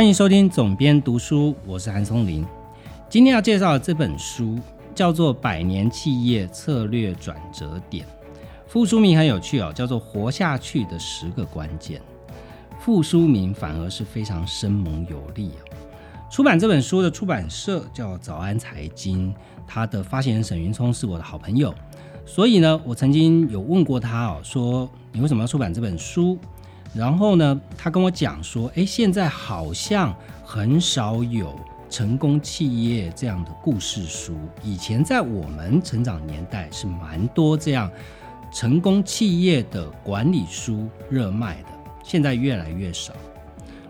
[0.00, 2.42] 欢迎收听总编读书，我是韩松林。
[3.10, 4.58] 今天要介绍的这本书
[4.94, 8.06] 叫做《百年企业策略转折点》，
[8.66, 12.00] 副书名很有趣哦，叫做《活下去的十个关键》。
[12.78, 15.76] 副书名反而是非常生猛有力哦。
[16.30, 19.34] 出版这本书的出版社叫早安财经，
[19.66, 21.74] 它的发行人沈云聪是我的好朋友，
[22.24, 26.38] 所以呢，我曾经有问过他哦，说你为什么要出版这本书？
[26.92, 31.54] 然后呢，他跟我讲说，哎，现在好像很少有
[31.88, 34.34] 成功企业这样的故事书。
[34.62, 37.90] 以前在我们成长年代是蛮多这样
[38.52, 41.68] 成功企业的管理书热卖的，
[42.02, 43.12] 现在越来越少。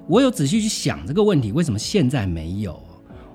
[0.07, 2.83] 我有仔细去想这个问题，为什么现在没有？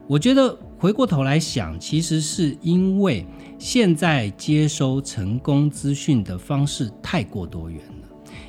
[0.07, 3.25] 我觉得回过头来想，其实是因为
[3.57, 7.81] 现在接收成功资讯的方式太过多元。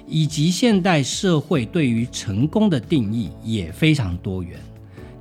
[0.06, 4.58] 以及现代社会对于成功的定义也非常多元，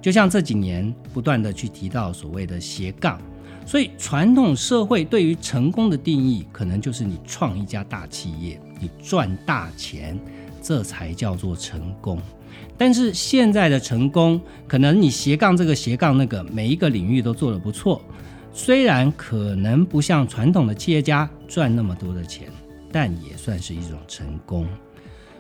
[0.02, 3.20] 就像这几年不断的去提到所谓的斜杠，
[3.66, 10.20] 所以传统社会对于成功的定义可能就是你创一家大企业，你赚大钱，
[10.62, 12.20] 这才叫做成功。
[12.78, 18.02] 但是现在的成功，可能你斜杠这个斜杠那个，每一个领域都做得不错，
[18.54, 22.48] 虽然可能不像传统的企业家赚那么多的钱。
[22.96, 24.66] 但也算是一种成功。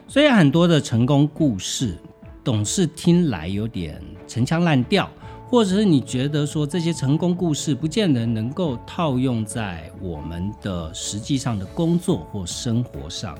[0.09, 1.97] 虽然很多的成功故事，
[2.43, 5.09] 总是听来有点陈腔滥调，
[5.47, 13.39] 或者是你觉得说这些成功故事不见得能够套用在我们的实际上的工作或生活上。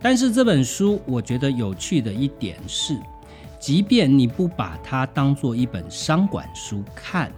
[0.00, 2.96] 但是这本书，我觉得有趣的一点是，
[3.58, 7.32] 即便你不把它当做一本商管书看。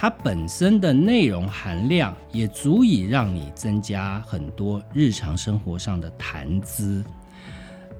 [0.00, 7.04] 它本身的内容含量也足以让你增加很多日常生活上的谈资。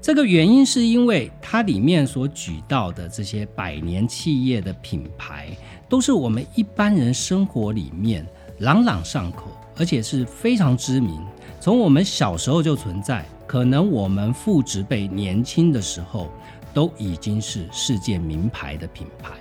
[0.00, 5.48] 这个原因是因为它里面所举到的这些百年企业的品牌，
[5.88, 8.24] 都是我们一般人生活里面
[8.58, 11.20] 朗朗上口，而且是非常知名。
[11.60, 16.30] 从我们小时候就存在，可能我们父执辈年轻的时候
[16.72, 19.32] 都已经是世界名牌的品牌。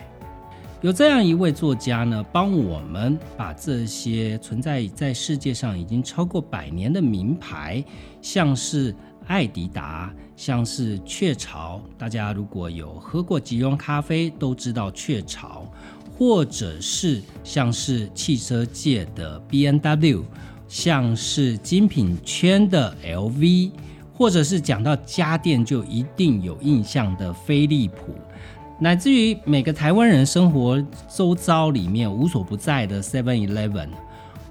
[0.81, 7.83] 有这样一位作家呢，帮我们把这些存在在世界上已经超过百年的名牌，
[8.21, 8.95] 像是
[9.25, 15.65] 艾迪达，像是雀巢，大家如果有喝过即溶咖啡，都知道雀巢，
[16.15, 20.23] 或者是像是汽车界的 B N W，
[20.67, 23.71] 像是精品圈的 L V，
[24.13, 28.13] 或者是讲到家电就一定有印象的飞利浦。
[28.79, 30.79] 乃至于每个台湾人生活
[31.09, 33.89] 周遭里面无所不在的 Seven Eleven，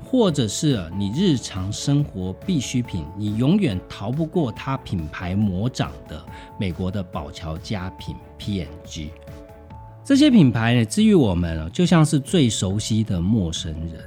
[0.04, 6.20] 或者是你日常生活必需品，你永远逃不过它品牌魔掌的
[6.58, 9.10] 美国的宝乔家品 PNG，
[10.04, 14.00] 这些品牌呢，至于我们就像是最熟悉的陌生人。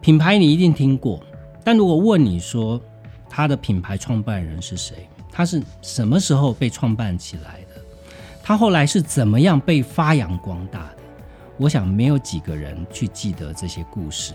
[0.00, 1.20] 品牌你一定听过，
[1.62, 2.80] 但如果问你说
[3.28, 7.60] 它的品牌创办人是谁，它是什么时候被创办起来？
[8.46, 10.98] 他后来是怎么样被发扬光大的？
[11.56, 14.34] 我想没有几个人去记得这些故事。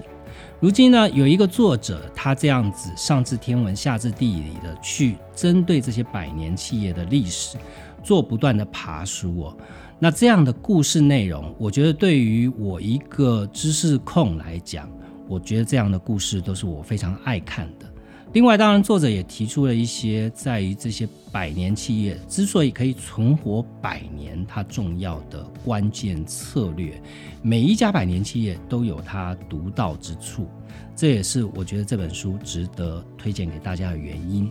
[0.59, 7.57] 如今呢，有一个作者，他这样子上至天文下至地理的去针对这些百年企业的历史
[8.03, 9.57] 做不断的爬书哦。
[9.97, 14.89] 那这样的故事内容，我觉得对于我一个知识控来讲，
[15.25, 17.65] 我觉得这样的故事都是我非常爱看。
[18.33, 26.93] 另外，当然，作者也提出了一些在于这些百年企业之所以可以存活百年，它重要的关键策略。
[27.41, 30.47] 每一家百年企业都有它独到之处，
[30.95, 34.49] 这也是我觉得这本书值得推荐给大家的原因。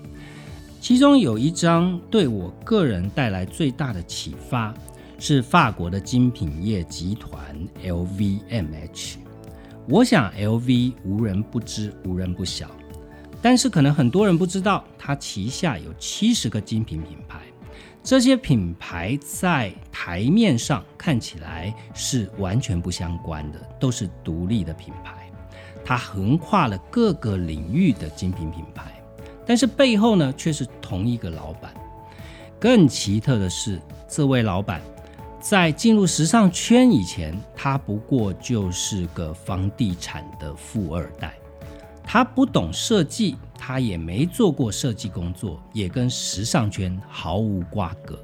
[0.79, 4.75] 其中有一章对我个人带来最大的启发，
[5.19, 7.41] 是法国的精品业集团
[7.83, 9.15] LVMH。
[9.89, 12.71] 我想，LV 无人不知，无人不晓。
[13.43, 17.41] 但是可能很多人不知道，它旗下有七十个精品品牌，
[18.03, 25.31] 这些品牌在台面上看起来是完全不相关的，都是独立的品牌。
[25.85, 29.03] 它横跨了各个领域的精品品牌，
[29.47, 31.73] 但是背后呢却是同一个老板。
[32.61, 34.83] 更奇特的是，这位老板
[35.41, 41.35] 在进入时尚圈以前，他不过就是个房地产的富二代。
[42.13, 48.19] 他不懂设计，他也没做过设计工作，也跟时尚圈毫无瓜葛。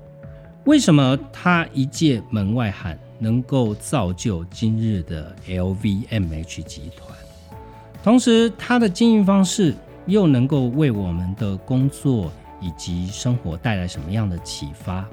[0.65, 7.17] 为什么他一介门外汉能够造就今日的 LVMH 集团？
[8.03, 9.73] 同时，他的经营方式
[10.07, 15.07] 又能够为我们的工作以及生活带来什么样的启发？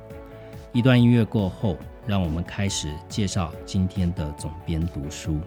[0.72, 1.78] 一段音乐过后，
[2.08, 5.38] 让我们开始介绍今天的总编读书。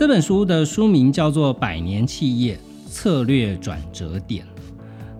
[0.00, 2.58] 这本书的书名叫做《百年企业
[2.88, 4.46] 策略转折点》，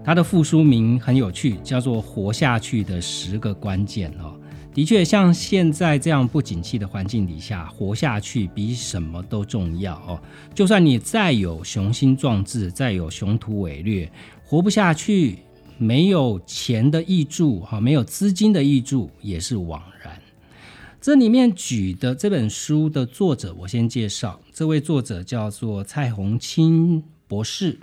[0.03, 4.35] 它的副书名很有趣，叫做“活下去的十个关键”哦。
[4.73, 10.19] 的确，像现在这样不景气的环境底下，活下去比什么都重要哦。
[10.55, 14.11] 就算你再有雄心壮志，再有雄图伟略，
[14.43, 15.41] 活不下去，
[15.77, 20.19] 没有钱的益助哈，没有资金的益助，也是枉然。
[21.01, 24.39] 这里面举的这本书的作者，我先介绍。
[24.53, 27.79] 这位作者叫做蔡宏清博士，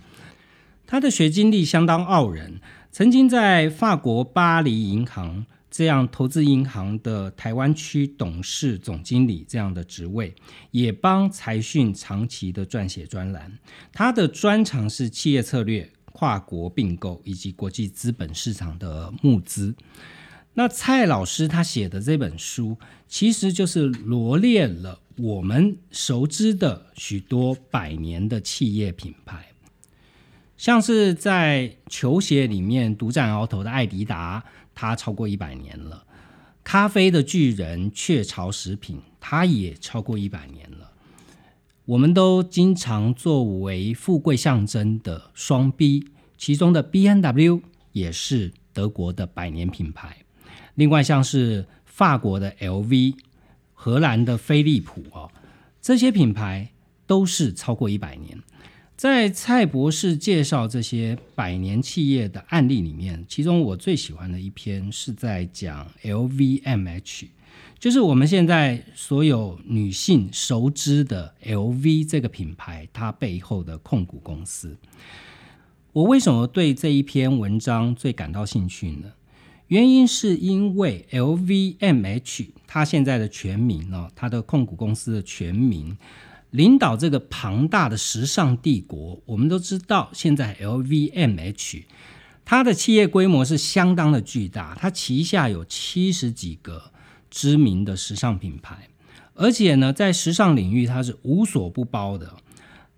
[0.86, 2.62] 他的学经历相当傲人，
[2.92, 10.36] 曾经在法国巴黎银行这样投资银行的台湾区董事总经理这样的职位，
[10.69, 13.52] 也帮财讯长期的撰写专栏。
[13.92, 19.74] 他的专长是企业策略、跨国并购以及国际资本市场的募资。
[20.59, 22.77] 那蔡老师他写的这本书，
[23.07, 29.50] 其实就是罗列了我们熟知的许多百年的企业品牌，
[30.57, 34.44] 像是在球鞋里面独占鳌头的艾迪达，
[34.74, 36.07] 它超过一百年了；
[36.63, 40.92] 咖啡的巨人雀巢食品，它也超过一百年了。
[41.86, 47.62] 我们都经常作为富贵象征的双 B，其中的 B N W
[47.92, 50.18] 也是德国的百年品牌。
[50.78, 53.16] 另外，像是法国的 LV、
[53.74, 55.32] 荷兰的飞利浦哦，
[55.82, 56.70] 这些品牌
[57.08, 58.38] 都是超过一百年。
[58.96, 67.28] 在蔡博士介绍这些百年企业的案例里面，其中我最喜欢的一篇是在讲 LVMH，
[67.80, 74.78] 就是我们现在所有女性熟知的 LV 这个品牌，它背后的控股公司。
[75.94, 79.14] 我为什么对这一篇文章最感到兴趣呢？
[79.68, 85.98] 原因是因为 LVMH 它现在的全名哦，它的控股公司的全名，
[86.52, 89.22] 领导这个庞大的时尚帝国。
[89.25, 91.84] 我们都知道，现在 LVMH
[92.46, 96.92] 它的企业规模是相当的巨大，它旗下有七十几个
[97.30, 98.88] 知名的时尚品牌，
[99.34, 102.38] 而且呢，在时尚领域它是无所不包的。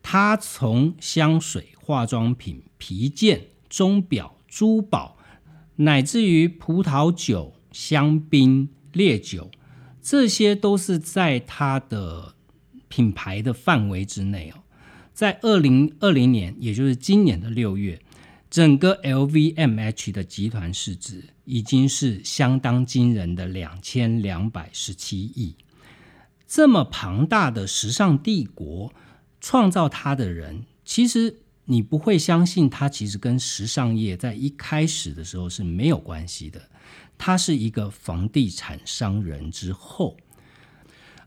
[0.03, 5.17] 它从香水、化妆品、皮件、钟表、珠宝。
[5.81, 9.49] 乃至于葡萄酒、香槟、烈酒，
[10.01, 12.35] 这些都是在它的
[12.89, 14.63] 品牌的范围之内哦。
[15.13, 18.01] 在二零二零年，也就是今年的六月，
[18.49, 25.55] 整个 LVMH 的集团市值已经是相当惊人的两千两百十七亿。
[26.45, 28.93] 这么庞大的时尚帝国，
[29.39, 31.37] 创造它的人，其实。
[31.71, 36.59] 你不会相信，它其实跟时尚业在一开始的时候是没有关系的。
[37.15, 40.17] 他是一个房地产商人之后，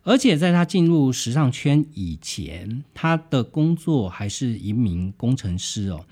[0.03, 6.05] 而且在他进入时尚圈以前，他的工作还是一名工程师哦。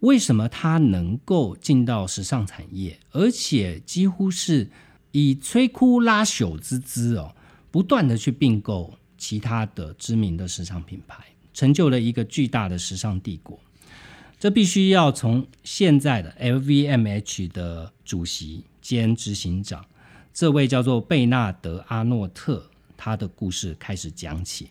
[0.00, 4.68] 为什么他能够进到时尚产业，而且几乎是
[5.12, 7.36] 以摧枯拉朽之姿哦，
[7.70, 11.22] 不断的去并购其他的知名的时尚品牌？
[11.52, 13.58] 成就了一个巨大的时尚帝国，
[14.38, 19.84] 这必须要从现在的 LVMH 的主席兼执行长，
[20.32, 24.68] 这位叫做贝纳德·阿诺特，他的故事开始讲起。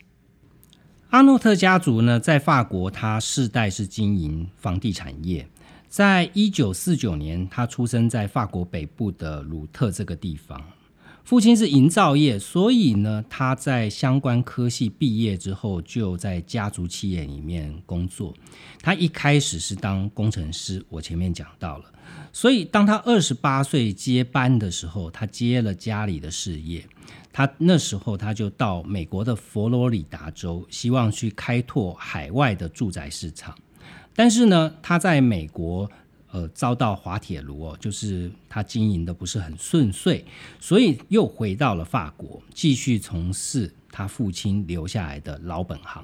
[1.10, 5.46] 阿诺特家族呢，在法国，他世代是经营房地产业。
[5.88, 10.58] 在一九四九年，他出生在法国北部的鲁特这个地方。
[11.24, 18.34] 父亲是营造业，所以呢，他在相关科系毕业之后，就在家族企业里面工作。
[18.82, 21.84] 他一开始是当工程师，我前面讲到了。
[22.32, 26.84] 所以，当他二十八岁接班的时候，他接了家里的事业。
[27.32, 33.54] 他那时候他就到美国的佛罗里达州，希望去开拓海外的住宅市场。
[34.14, 35.88] 但是呢，他在美国。
[36.32, 40.24] 呃，遭到滑铁卢哦，就是他经营的不是很顺遂，
[40.58, 46.02] 所以又回到了法国，继续从事他父亲留下来的老本行。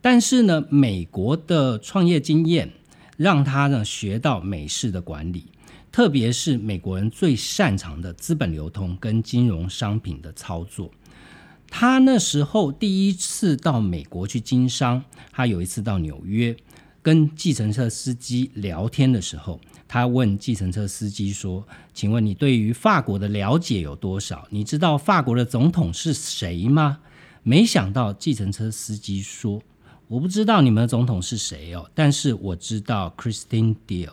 [0.00, 2.72] 但是呢，美国的创业经验
[3.18, 5.44] 让他呢学到美式的管理，
[5.92, 10.90] 特别是美国人最擅长的资本流通跟金融商品的操作。
[11.68, 16.56] 他那时候第一次到美国去经商，他有一次到纽约。
[17.02, 24.46] 跟计程车司机聊天的时候，他问计程车司机说：“请问你对于法国的了解有多少？
[24.50, 27.00] 你知道法国的总统是谁吗？”
[27.42, 29.60] 没想到计程车司机说
[30.06, 34.12] ：“我不知道你们的总统是谁哦，但是我知道 Christine Dior。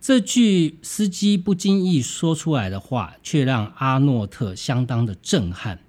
[0.00, 5.80] 这句司机不经意说出来的话，却让阿诺特相当的震撼。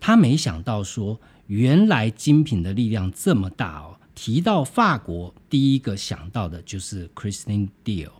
[0.00, 3.93] 他没想到说，原来精品的力量这么大哦。
[4.14, 8.10] 提到法国，第一个想到的就是 Christine Dior。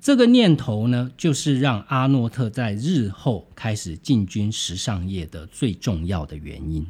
[0.00, 6.86] 这个念头呢，就是让阿诺特在日后开始进军时尚业的最重要的原因。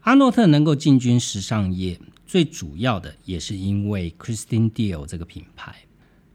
[0.00, 5.74] 阿诺特能够进军时尚业，最主要的也是因为 Christine Dior 这个品牌。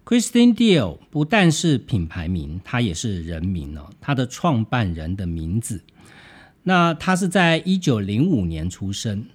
[0.06, 3.90] Christine Dior 不但是品牌名，它也是人名哦。
[4.00, 5.82] 它的创办人的名字，
[6.64, 9.26] 那他是在一九零五年出生，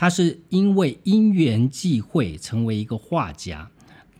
[0.00, 3.70] 他是因为因缘际会成为一个画家。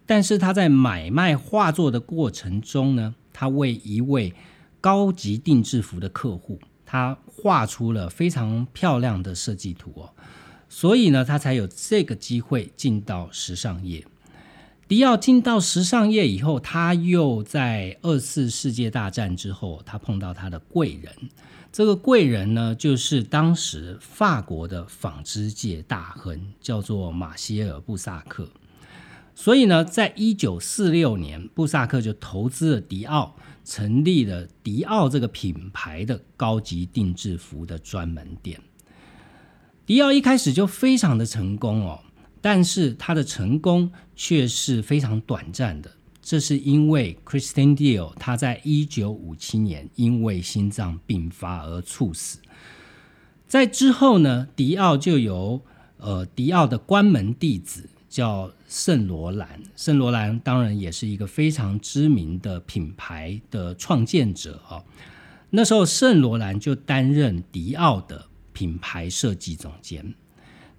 [0.05, 4.35] 但是他在买卖画作的过程中呢，他为一位
[4.79, 10.11] 高级定制服的客户，他画出了非常漂亮的设计图哦，
[10.69, 14.05] 所以呢，他才有这个机会进到时尚业。
[14.87, 21.15] 迪奥进到时尚业以后，他又在二次世界大战之后，他碰到他的贵人，
[21.73, 28.49] 这个贵人呢，就是当时法国的纺织界大亨，叫做马歇尔·布萨克。
[29.37, 38.61] 所以呢，在一九四六年，布萨克就投资了迪奥，成立了迪奥这个品牌的高级定制服的专门店。
[39.87, 42.01] 迪奥一开始就非常的成功哦，
[42.41, 45.91] 但是他的成功却是非常短暂的。
[46.31, 52.39] 这是因为 Christian Dior 他在一九五七年因为心脏病发而猝死。
[53.49, 55.61] 在之后呢，迪奥就由
[55.97, 57.91] 呃迪奥的关门弟子。
[58.09, 64.85] 叫圣罗兰，圣罗兰当然也是一个非常知名的品牌的创建者哦。
[65.51, 70.15] 那时候圣罗兰就担任迪奥的品牌设计总监。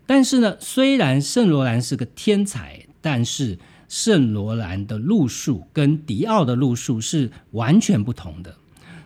[0.06, 3.60] 但是呢，虽然圣罗兰是个天才，但是
[3.92, 8.56] 圣罗兰的路数跟迪奥的路数是完全不同的，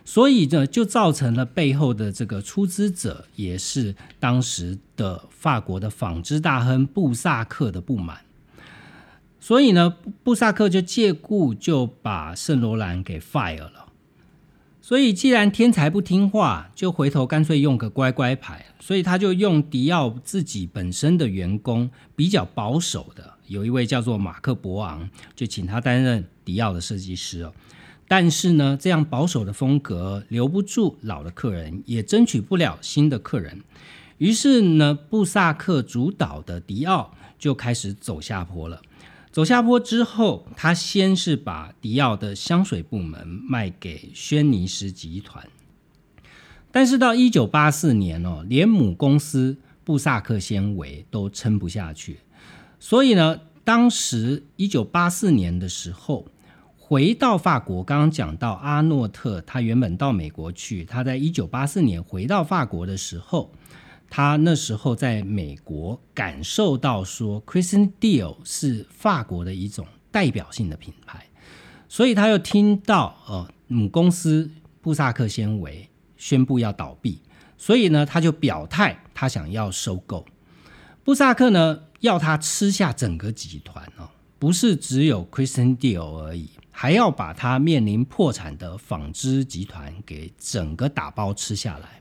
[0.04, 8.18] 所以呢，就造成了背后的这个出资者也是当时的法国的纺织大亨布萨克的不满。
[9.40, 13.86] 所以呢，布萨克就借故就把圣罗兰给 fire 了。
[14.80, 18.66] 所以既然天才不听话，就回头干脆用个乖乖牌。
[18.78, 27.52] 所以他就用迪奥自己本身的员工比较保守的，有一位叫做马克伯昂，就请他担任迪奥的设计师哦。
[28.08, 33.62] 但是呢，这样保守的风格留不住老的客人，也争取不了新的客人。
[34.18, 38.80] 于是呢，布萨克主导的迪奥就开始走下坡了。
[39.32, 45.46] 走下坡之后，他先是把迪奥的香水部门卖给轩尼诗集团，
[46.72, 52.16] 但是到一九八四年哦，连母公司布萨克纤维都撑不下去，
[52.88, 56.28] 所以呢，当时一九八四年的时候，
[56.78, 63.50] 回到法国，刚刚讲到阿诺特，他原本到美国去，他在一九八四年回到法国的时候。
[64.08, 71.26] 他那时候在美国感受到说，Christian Dior 是法国的一种代表性的品牌，
[71.88, 74.48] 所以他又听到呃母公司
[74.80, 77.20] 布萨克纤维宣布要倒闭，
[77.58, 80.24] 所以呢他就表态他想要收购
[81.02, 92.00] 布萨克呢要他吃下整个集团哦，不是只有 Christian Dior 而已，还要把他面临破产的纺织集团给整个打包吃下来。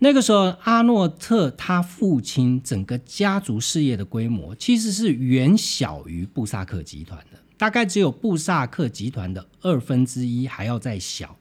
[0.00, 11.36] 那个时候，阿诺特他父亲整个家族事业的规模其实是远小于布萨克集团的，大概只有布萨克集团的二分之一还要再小。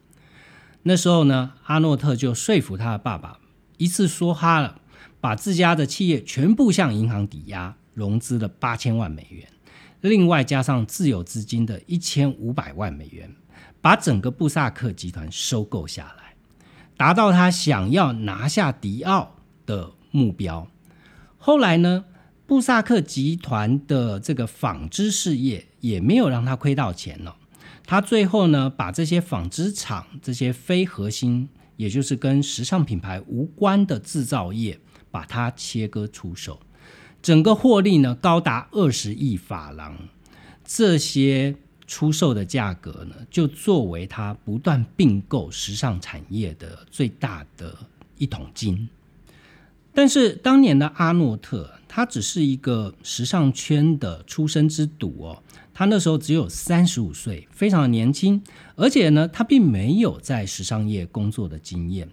[0.84, 3.40] 那时候呢，阿诺特就说服他的爸爸，
[3.78, 4.80] 一次说哈了，
[5.24, 9.48] 把自家的企业全部向银行抵押，融资了八千万美元，
[10.02, 13.34] 另外加上自有资金的一千五百万美元，
[13.80, 16.36] 把整个布萨克集团收购下来。
[16.98, 20.68] 达到他想要拿下迪奥的目标。
[21.38, 22.04] 后来呢，
[22.46, 27.38] 布萨克集团的这个纺织事业也没有让他亏到钱了。
[27.86, 34.78] 他最后呢，把这些纺织厂、这些非核心，也就是跟时尚品牌无关的制造业，
[35.14, 36.60] 把它切割出手，
[37.22, 39.98] 整个获利呢高达二十亿法郎。
[40.66, 41.56] 这些。
[41.86, 47.78] 出售的价格呢，就作为他不断并购时尚产业的最大的
[48.18, 48.88] 一桶金。
[49.94, 55.44] 但是当年的阿诺特，他只是一个时尚圈的出生之犊哦，
[55.74, 58.42] 他那时候只有三十五岁，非常的年轻，
[58.76, 62.10] 而且呢，他并没有在时尚业工作的经验。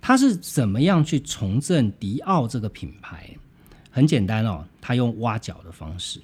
[0.00, 3.28] 他是怎么样去重振迪奥这个品牌？
[3.90, 6.20] 很简单哦，他用挖角的方式。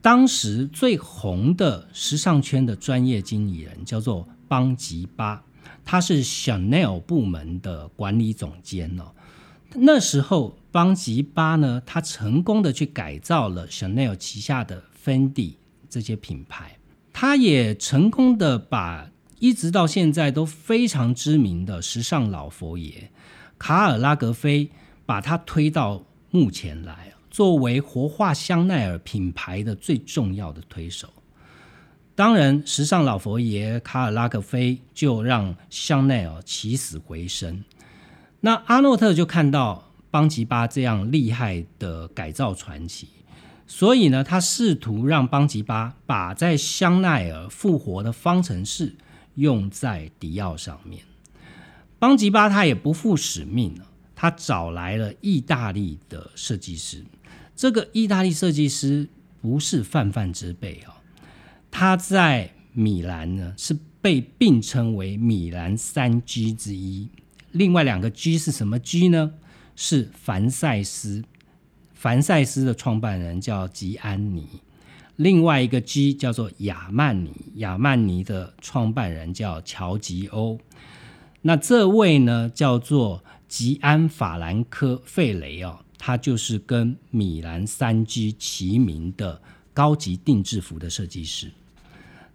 [0.00, 5.40] 当时最红的时尚圈的专业经理人叫做邦吉巴，
[5.84, 9.04] 他是 Chanel 部门的管理总监哦。
[9.74, 15.54] 那时候邦吉巴呢，他成功的去改造了 Chanel 旗下的 Fendi
[15.88, 16.76] 这些品牌，
[17.12, 19.08] 他也成功的把
[19.42, 23.10] 一直到现在都非常知名的时尚老佛爷
[23.58, 24.70] 卡尔拉格菲，
[25.04, 27.12] 把他推到目前来。
[27.28, 31.08] 作为活化香奈儿品牌的最重要的推手，
[32.14, 37.64] 当然，时尚老佛爷卡尔拉格菲就让香奈儿起死回生。
[38.42, 43.08] 那阿诺特就看到邦吉巴这样厉害的改造传奇，
[43.66, 48.94] 所以呢，他试图让邦吉巴把在香奈儿复活的方程式
[49.34, 51.02] 用在迪奥上面。
[51.98, 57.04] 邦吉巴他也不负使命了，他找来了意大利的设计师。
[57.54, 59.08] 这个意大利设计师
[59.40, 60.94] 不是泛泛之辈哦，
[61.70, 67.08] 他在米兰呢是被并称为米兰三 G 之一。
[67.52, 69.34] 另外两个 G 是什么 G 呢？
[69.76, 71.22] 是凡赛斯，
[71.92, 74.46] 凡赛斯的创办人叫吉安尼。
[75.16, 80.58] 另外一个 G 叫做亚曼尼，亚曼尼的创办人叫乔吉欧。
[81.42, 85.78] 那这位呢叫做吉安法兰科费雷哦。
[85.98, 89.40] 他就是跟米兰三 G 齐名的
[89.72, 91.52] 高级定制服的设计师。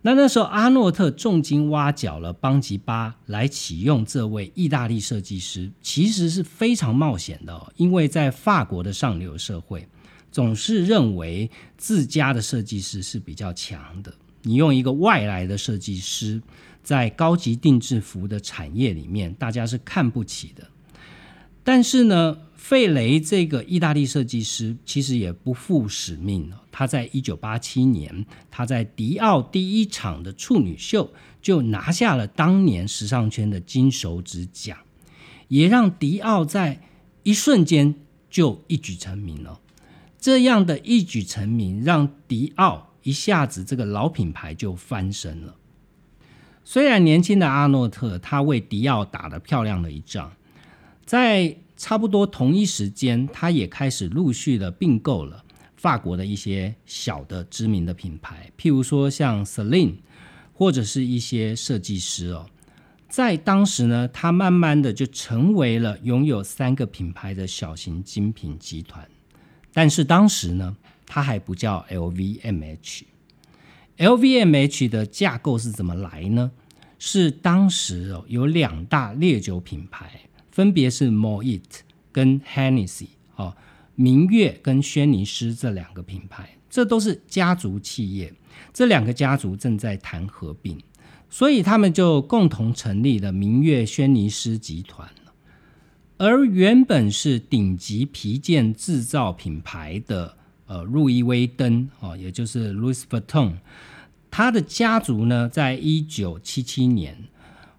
[0.02, 9.86] 那那时候，阿诺特重金挖角了邦吉巴来启用这位意大利设计师，其实是非常冒险的，因为在法国的上流社会，
[10.32, 14.14] 总是认为自家的设计师是比较强的。
[14.44, 16.42] 你用一个外来的设计师，
[16.84, 20.68] 在高级定制服的产业里面，大家是看不起的。
[21.64, 22.38] 但是呢？
[22.56, 34.78] 费雷这个意大利设计师其实也不负使命他在一九八七年，他在迪奥第一场的处女秀就拿下了当年时尚圈的金手指奖，
[35.48, 36.82] 也让迪奥在
[37.24, 37.96] 一瞬间
[38.30, 39.62] 就一举成名了。
[40.28, 45.56] 这样的一举成名，让迪奥一下子这个老品牌就翻身了。
[46.66, 50.34] 虽然年轻的阿诺特他为迪奥打了漂亮的一仗，
[51.06, 51.56] 在。
[51.78, 59.98] 差不多同一时间，他也开始陆续的并购了法国的一些小的知名的品牌，譬如说像 Celine，
[60.54, 62.48] 或者是一些设计师哦。
[63.08, 69.08] 在当时呢，他慢慢的就成为了拥有三个品牌的小型精品集团。
[69.78, 73.04] 但是当时呢，它还不叫 LVMH。
[74.00, 76.50] LVMH 的架构是怎么来呢？
[76.98, 80.22] 是当时哦有两大烈酒品牌。
[80.50, 81.62] 分别是 Moet
[82.12, 83.56] 跟 Hennessy 哦，
[83.94, 88.34] 明月跟轩尼诗这两个品牌，这都是家族企业。
[88.74, 90.82] 这两个家族正在谈合并，
[91.30, 95.08] 所以他们就共同成立了明月轩尼诗集团
[96.18, 103.54] 而原本是顶级皮件制造品牌的呃路易威登哦，也就是 Louis Vuitton，
[104.32, 107.26] 他的家族呢，在一九七七年。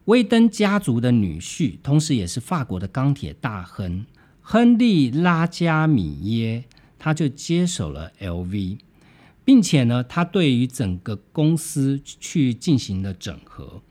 [0.04, 4.06] 威登家族的女婿，同时也是法国的钢铁大亨
[4.40, 6.64] 亨利拉加米耶，
[6.98, 8.78] 他就接手了 LV，
[9.44, 13.82] 并且呢，他对于整个公司去进行了整合，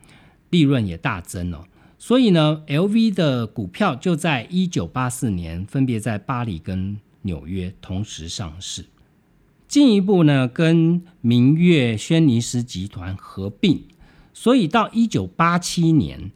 [0.49, 1.65] 利润也大增哦。
[1.99, 8.85] 所以呢，LV 的股票就在一九八四年分别在巴黎跟纽约同时上市，
[9.67, 13.83] 进一步呢跟明月轩尼诗集团合并。
[14.31, 16.31] 所以到一九八七年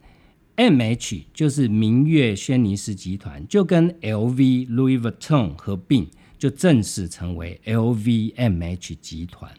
[0.56, 9.52] ，M H 就是明月轩尼诗集团就跟 L V Louis Vuitton 合并，就正式成为 L V M H 集团。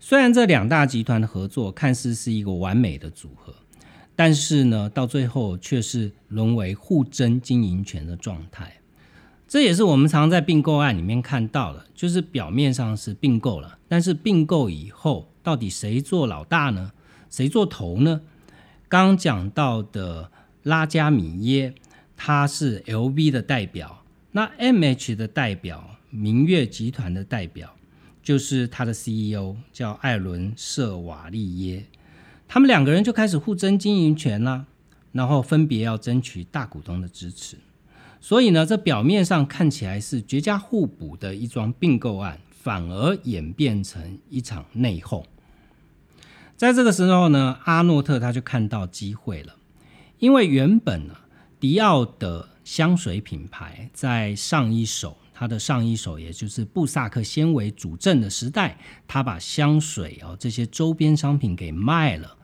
[0.00, 3.54] 虽然这两大集团的合作看似是一个完美的组合，
[4.16, 8.80] 但是呢，到最后却是沦为互争经营权的状态。
[9.46, 16.90] 这也是我们常在并购案里面看到的，就是表面上是并购了，但是并购以后，到底谁做老大呢？
[17.30, 18.22] 谁做头呢？
[18.88, 21.74] 刚讲到的拉加米耶，
[22.16, 24.02] 他是 LV 的代表，
[24.32, 27.76] 那 MH 的代表，明月集团的代表，
[28.22, 31.84] 就是他的 CEO 叫艾伦舍瓦利耶。
[32.48, 34.66] 他们两个人就开始互争经营权啦，
[35.12, 37.56] 然后分别要争取大股东的支持。
[38.20, 45.24] 所以呢，这表面上看起来是绝佳互补的一桩并购案，反而演变成一场内讧。
[46.56, 49.54] 在这个时候呢，阿诺特他就看到机会了，
[50.18, 51.14] 因为原本呢，
[51.60, 62.35] 迪奥的香水品牌在上一手，他的上一手，也就是布萨克纤维主政的时代，他把香水哦这些周边商品给卖了，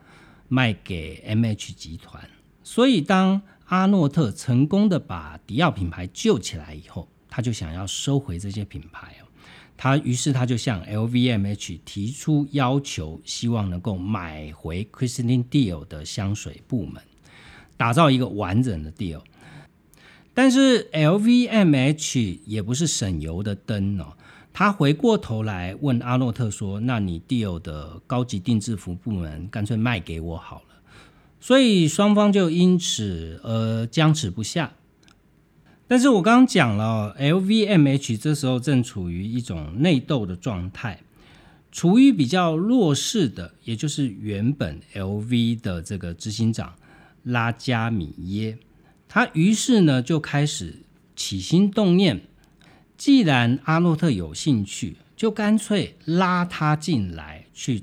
[0.53, 2.29] 卖给 MH 集团。
[2.62, 9.25] 所以当阿诺特成功的把迪奥品牌救起来以后，他就想要收回这些品牌哦。
[9.79, 17.03] 他于是他就向 LVMH 提出要求，希望能够买回 Christian Dior 的香水部门，
[17.79, 19.23] 打造一个完整的 deal。
[20.35, 24.19] 但是 LVMH 也不是省油的灯哦，
[24.53, 30.75] 他回过头来问阿诺特说：“那你 deal 的高级定制服部门干脆卖给我好了。”
[31.41, 34.75] 所以双方就因此而僵持不下。
[35.88, 41.01] 但是我刚刚讲了，LVMH 这时候正处于一种内斗的状态，
[41.71, 46.75] 处于比较弱势的，也就是原本 LV 的这个执行长
[47.25, 48.57] 拉加米耶。
[49.09, 50.77] 他于是呢就开始
[51.15, 52.23] 起心动念，
[53.03, 57.83] 既然阿诺特有兴趣，就干脆拉他进来去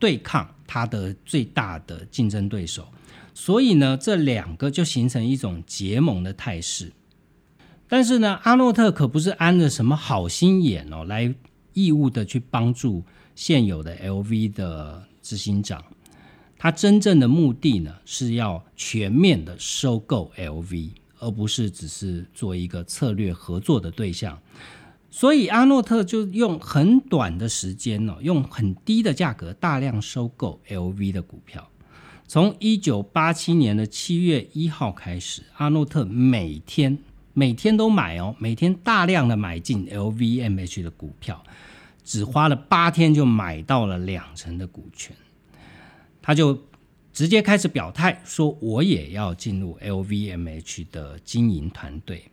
[0.00, 2.88] 对抗他的最大的竞争对手。
[3.32, 6.90] 所以呢，这两个就形成一种结盟的态势。
[7.86, 11.32] 但是呢，阿诺特可不是安着什么好心眼哦，来
[11.72, 13.04] 义务的去帮助
[13.36, 15.84] 现有的 LV 的执行长。
[16.58, 24.38] 他真正的目的呢，是要全面的收购 LV，而不是只是做一个策略合作的对象。
[25.10, 31.68] 所以阿诺特就用很短的时间呢，用很低的价格大量收购 LV 的股票。
[32.26, 36.98] 从一九八七年的七月一号开始，阿诺特每天
[37.32, 41.42] 每天都买哦，每天大量的买进 LVMH 的股票，
[42.04, 45.16] 只花了八天就买到了两成的股权。
[46.20, 46.62] 他就
[47.18, 52.30] 直接开始表态说：“我也要进入 LVMH 的经营团队。”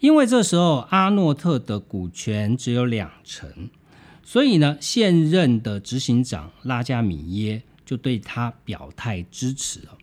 [0.00, 3.70] 因为这时候阿诺特的股权只有两成，
[4.24, 9.96] 所以呢，现任的执行长拉加米耶就对他表态支持了。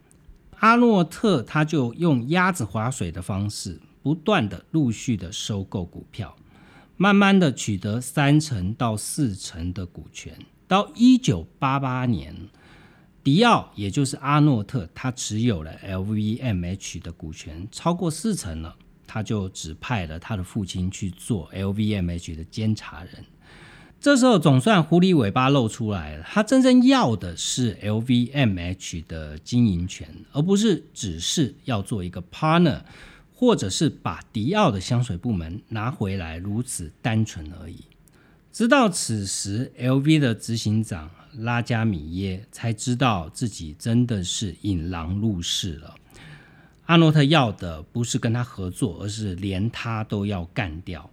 [0.59, 6.33] 阿诺特他就用鸭子划水的方式，不断的陆续的收购股票，
[6.95, 10.33] 慢慢的取得三成到四成的股权。
[10.69, 12.33] 到一九八八年。
[13.31, 23.23] 迪奥，也就是阿诺特，他持有了 LVMH 的股权超过四成了，他就指派了他的父亲去做 LVMH 的监察人。
[24.01, 32.81] 这时候总算狐狸尾巴露出来了，他真正要的是 LVMH 的经营权，而不是只是要做一个 partner，
[33.35, 37.77] 或者是把迪奥的香水部门拿回来如此单纯而已。
[38.51, 41.09] 直到此时，LV 的执行长。
[41.37, 45.95] 拉加米耶才知道自己真的是引狼入室了。
[46.87, 51.11] 阿诺特要的不是跟他合作，而是连他都要干掉。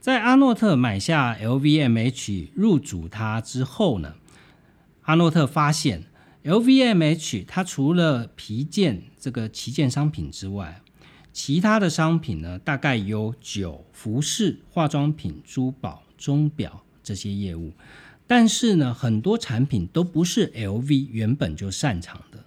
[0.00, 4.14] 在阿诺特买下 LVMH 入主他之后呢，
[5.02, 6.04] 阿诺特发现
[6.42, 10.80] LVMH 它除了皮件这个旗舰商品之外，
[11.30, 17.72] 其他的商品呢，大概有酒、服饰、化妆品、珠宝、钟表这些业务。
[18.26, 22.44] 但是呢，很多产品都不是 LV 原本就擅长的，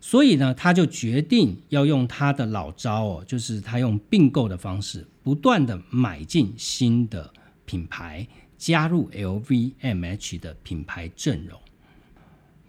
[0.00, 7.30] 所以呢，他就决定要用他的老招哦，就是他用并购的方式，不断的买进新的
[7.66, 11.60] 品牌，加入 LVMH 的品牌阵容。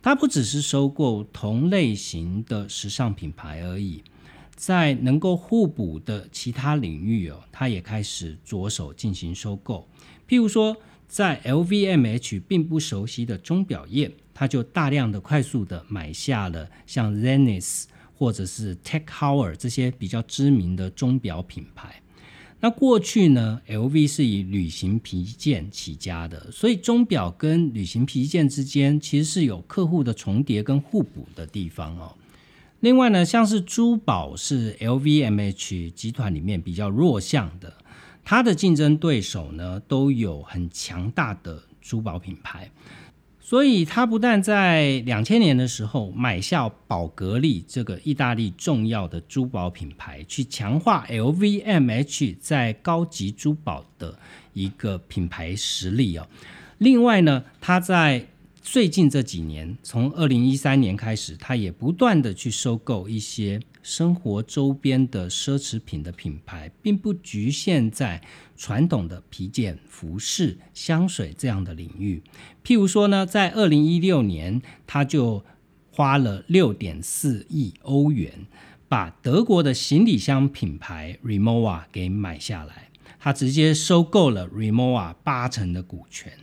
[0.01, 4.03] 他不只是收购同类型的时尚品牌而已，
[4.55, 9.87] 在能够互补的其他领域哦，他也开始着手进行收购，
[10.31, 10.77] 譬如说。
[11.13, 17.83] 在 LVMH 并不熟悉的钟表业，他就大量的、快速的买下了像 Zenith
[18.15, 22.01] 或者是 Tech Heuer 这些比较知名的钟表品牌。
[22.61, 32.15] 那过去呢，LV 是以旅行皮件起家的，所以钟表跟旅行皮件之间其实是有客户的重叠跟互补的地方哦。
[32.79, 37.73] 另外呢，像是珠宝是 LVMH 集团里面比较弱项的。
[38.23, 42.71] 它的竞争对手呢，都有很强大的珠宝品牌，
[43.39, 54.17] 所以它不但在两千年的时候买下宝格丽这个意大利重要的珠宝品牌，去强化 LVMH 在高级珠宝的
[54.53, 56.27] 一个品牌实力哦。
[56.77, 58.25] 另外呢，它在
[58.61, 63.59] 最近这几年，从二零一三年开始，它也不断的去收购一些。
[63.83, 68.21] 生活周边的奢侈品的品牌，并不局限在
[68.55, 72.21] 传统的皮件、服饰、香水这样的领域。
[72.63, 75.43] 譬如说呢，在二零一六年，他就
[75.91, 78.45] 花了六点四亿欧元，
[78.87, 82.89] 把德国的行李箱品牌 Rimowa 给买下来。
[83.19, 86.33] 他直接收购了 Rimowa 八成的股权，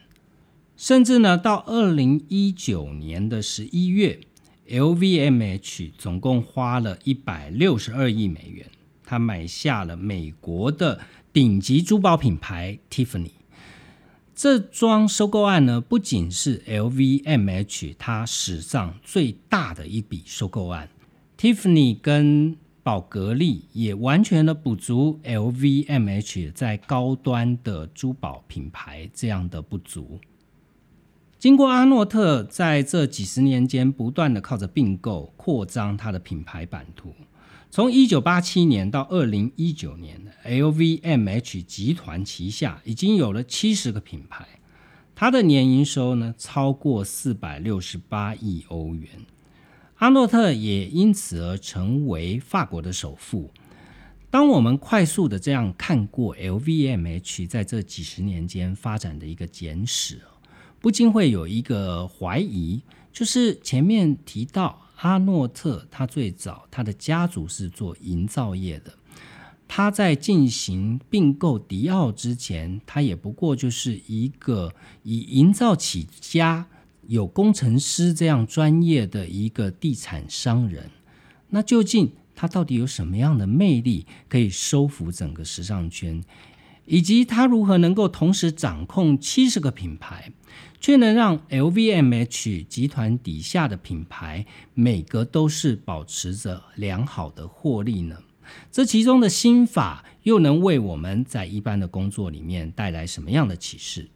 [0.77, 4.20] 甚至呢，到二零一九年的十一月
[4.69, 8.67] ，LVMH 总共花了一百六十二亿美元，
[9.05, 11.01] 他买下了美国的
[11.33, 13.33] 顶级珠宝品牌 Tiffany。
[14.35, 20.89] 这桩收购案呢，不仅是 LVMH 它史上最大的一笔收购案
[21.37, 30.21] ，Tiffany 跟宝格丽也完全的补足 LVMH 在高端的珠宝品牌这样的不足。
[31.38, 37.14] 经过阿诺特在这几十年间不断的靠着并购扩张它的品牌版图。
[37.70, 44.44] 从一九八七年到二零一九年，LVMH 集团旗下已经有了七十个品牌，
[45.14, 49.09] 它的年营收呢超过四百六十八亿欧元。
[49.98, 53.48] 阿诺特也因此而成为法国的首富。
[54.29, 60.20] 当我们快速的这样看过 LVMH 在这几十年间发展的一个简史，
[60.81, 64.85] 不禁会有一个怀疑，就是前面提到。
[65.01, 68.93] 阿诺特他最早他的家族是做营造业的，
[69.69, 76.67] 他在进行并购迪奥之前，他也不过就是一个以营造起家、
[77.07, 80.91] 有工程师这样专业的一个地产商人。
[81.51, 86.21] 那究竟他到底有什么样的魅力，可以收服整个时尚圈？
[86.88, 90.33] 以及他如何能够同时掌控七十个品牌，
[90.81, 98.16] 却能让 LVMH 集团底下的品牌每个都是保持着良好的获利呢？
[98.72, 104.09] 这其中的心法又能为我们在一般的工作里面带来什么样的启示？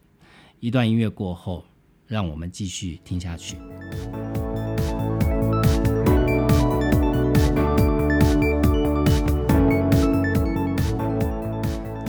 [0.59, 1.67] 一段音乐过后，
[2.07, 3.57] 让我们继续听下去。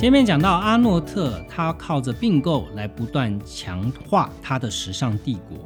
[0.04, 5.58] 前面讲到阿诺特，他靠着并购来不断强化他的时尚帝国，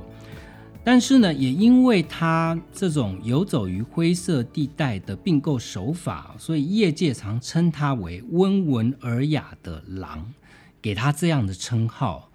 [0.84, 10.32] 但是呢，也因为他这种游走于灰色地带的并购手法，所以业界常称他为温文尔雅的狼，
[10.80, 12.30] 给他这样的称号。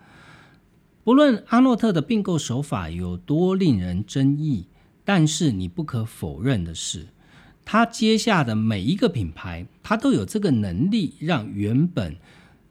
[1.05, 4.67] 不论阿诺特的并购手法有多令人争议，
[5.05, 7.07] 但是你不可否认的是。
[7.65, 12.17] 他接下的每一个品牌，他都有这个能力，让原本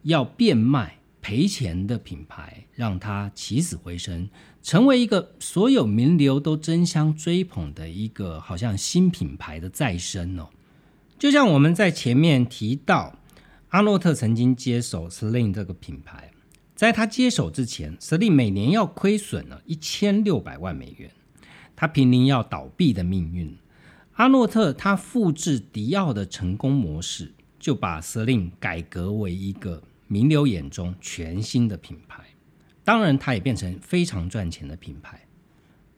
[0.04, 4.30] 要变卖赔钱的品牌，让它起死回生，
[4.62, 10.49] 成为一个所有名流都争相追捧的一个好像新品牌的再生哦。
[11.17, 13.15] 就像我们在前面提到，
[13.69, 16.32] 阿诺特曾经接手 Celine 这个品牌，
[16.75, 21.12] 在他接手之前，Celine 每年要亏损了一千六百万美元，
[21.75, 23.56] 他濒临要倒闭的命运。
[24.22, 32.24] 阿诺特他复制迪奥的成功模式，就把 Celine 改革为一个名流眼中全新的品牌。
[32.84, 35.22] 当然，它也变成非常赚钱的品牌。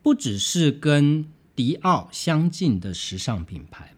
[0.01, 3.93] 不只是跟迪奥相近的时尚品牌，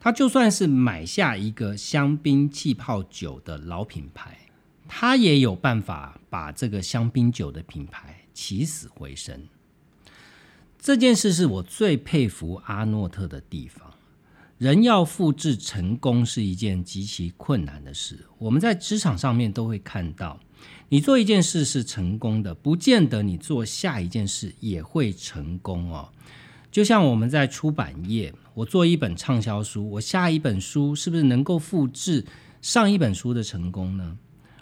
[0.00, 4.36] 他就算是买下一个香槟气泡酒的老品牌，
[4.88, 9.46] 他也有办法把这个香槟酒的品牌起死回生。
[10.82, 13.88] 这件事是我最佩服阿诺特的地方。
[14.58, 18.18] 人要复制成功是一件极其困难的事。
[18.36, 20.40] 我们在职场上面都会看到，
[20.88, 26.08] 你做一件事是成功的，不见得你做下一件事也会成功哦。
[26.72, 32.24] 就像我们在出版业，我做一本畅销书，我下一本书是不是能够复制
[32.60, 34.18] 上一本书的成功呢？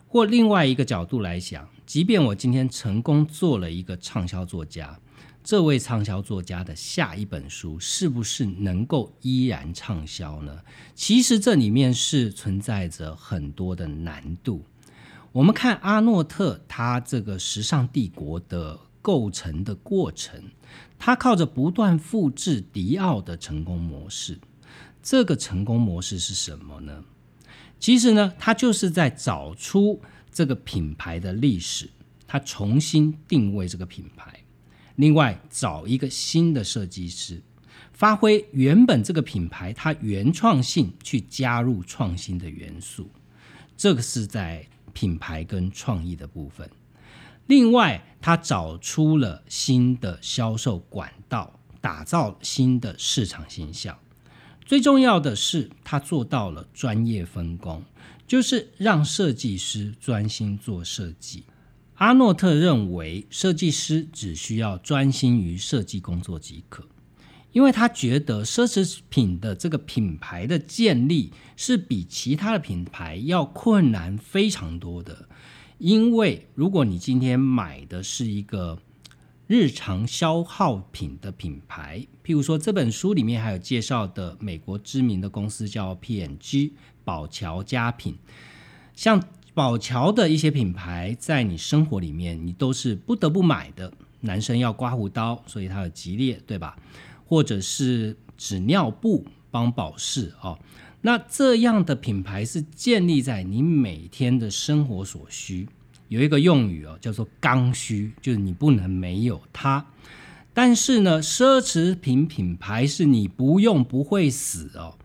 [0.06, 5.00] 或另外一个角度来想，即便我今天成功做了一个畅销作家。
[5.42, 10.60] 这位畅销作家的下一本书是不是能够依然畅销呢？
[10.94, 14.64] 其实这里面是存在着很多的难度。
[15.32, 20.42] 我们看阿诺特他这个时尚帝国的构成的过程，
[20.98, 24.38] 他靠着不断复制迪奥的成功模式。
[25.02, 27.02] 这个成功模式是什么呢？
[27.78, 31.88] 其实呢，他就是在找出这个品牌的历史，
[32.26, 34.44] 他重新定位这个品牌。
[35.00, 37.40] 另外，找一个新的设计师，
[37.94, 43.08] 发挥原本这个品牌它原创性，去加入创新的元素。
[43.78, 46.68] 这个是在品牌跟创意的部分。
[47.46, 53.98] 另外，他找出了新的销售管道，打造新的市场形象。
[54.66, 57.82] 最重要的是，他做到了专业分工，
[58.26, 61.44] 就是让设计师专心做设计。
[62.00, 66.88] 阿诺特认为，设计师只需要专心于设计工作即可，
[67.52, 75.28] 因为他觉得奢侈品的这个品牌的建立是比其他的品牌要困难非常多的。
[75.76, 78.78] 因为如果你今天买的是一个
[79.46, 86.72] 日常消耗品的品牌，譬如说这本书里面还有介绍的美国知名的公司叫 P&G
[87.04, 88.16] 宝乔家品，
[88.96, 93.92] 像宝乔的一些品牌，在你生活里面你都是不得不买的。
[94.20, 96.76] 男生要刮胡刀，所以它很吉列，对吧？
[97.26, 100.58] 或者是纸尿布帮宝适哦，
[101.00, 105.68] 那这样的品牌是建立在你每天的生活所需。
[106.08, 109.86] 有一个用语哦，叫做刚需，就是你不能没有它。
[110.52, 114.98] 但是呢，奢侈品品牌是你不用不会死哦。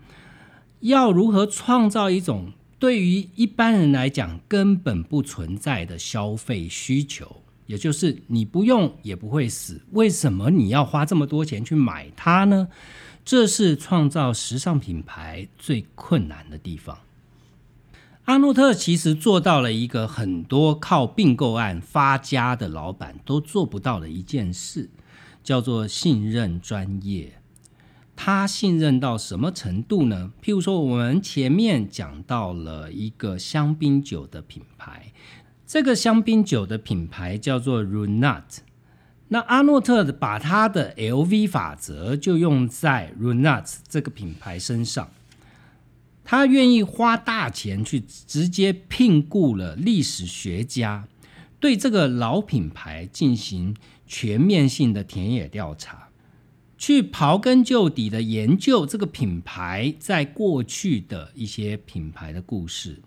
[0.81, 7.41] 要如何创造一种对于一般人来讲根本不存在的消费需求？
[7.67, 12.67] 也就是你不用也不会死，为什么你要花这么多钱去买它呢？
[13.23, 16.99] 这是创造时尚品牌最困难的地方。
[18.25, 24.89] 阿诺特其实做到了一个很多靠并购案发家的老板都做不到的一件事，
[25.43, 27.39] 叫做信任专业。
[28.15, 30.31] 他信任到什么程度呢？
[30.41, 35.11] 譬如说，我们前面讲到了一个香槟酒的品牌。
[35.67, 38.43] 这个香槟酒的品牌叫做 Runat，
[39.29, 45.09] 那阿诺特把他的 LV 法则就用在 Runat 这个品牌身上，
[46.23, 51.07] 他愿意花大钱去直接聘雇了历史学家，
[51.59, 53.75] 对这个老品牌进行
[54.05, 56.04] 全面性的田野调查，
[56.77, 63.01] 去刨根究底的研究这个品牌在过去的一些品牌的故事。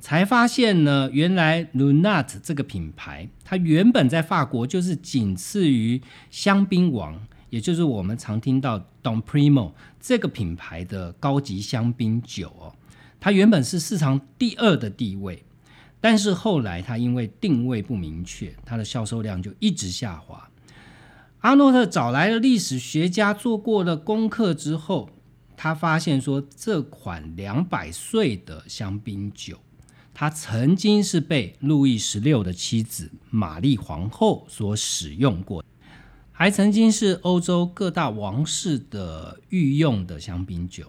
[0.00, 12.72] 才发现呢，原来 Lunat 这个品牌，它原本在法国就是仅次于香槟王，也就是我们常听到 Don Primo 这个品牌的高级香槟酒哦。
[13.18, 15.42] 它原本是市场第二的地位，
[16.00, 20.48] 但是后来它因为定位不明确，它的销售量就一直下滑。
[21.40, 25.10] 阿诺特找来了历史学家做过了功课之后，
[25.56, 29.58] 他发现说，这款两百岁的香槟酒。
[30.12, 35.64] 它曾经是被路易十六的妻子玛丽皇后所使用过，
[36.32, 40.86] 还曾经是欧洲各大王室的御用的香槟酒，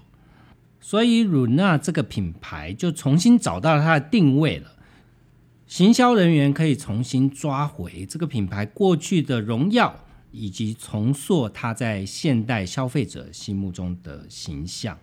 [0.81, 4.71] 所以鲁纳这个品牌就重新找到了它的定位了。
[5.67, 14.97] 行销人员可以重新抓回这个品牌过去的荣耀，以及重塑它在现代消费者心目中的形象。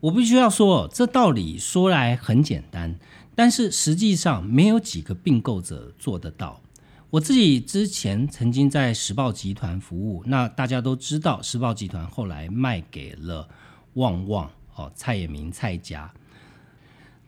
[0.00, 2.98] 我必须要说，这道理说来很简单。
[3.34, 6.60] 但是实际上没有几个并购者做得到。
[7.08, 13.48] 我自己之前曾经在时报集团服务，那大家都知道，时报集团后来卖给了
[13.94, 16.12] 旺旺哦，蔡衍明蔡家。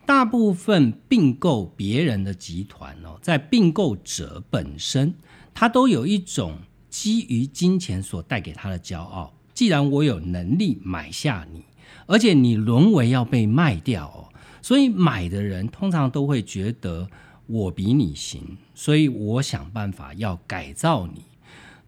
[0.05, 5.15] 大部分并购别人的集团哦，在并购者本身，
[5.53, 6.59] 他都有一种
[6.95, 9.33] 基于金钱所带给他的骄傲。
[9.53, 11.61] 既然我有能力买下你，
[12.07, 14.31] 而且你沦为要被卖掉哦。
[14.61, 17.09] 所以买的人通常都会觉得
[17.47, 21.25] 我比你行，所以我想办法要改造你。